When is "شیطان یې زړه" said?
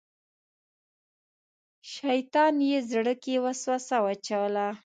1.93-3.13